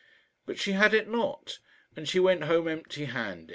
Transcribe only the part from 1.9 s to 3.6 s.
and she went home empty handed.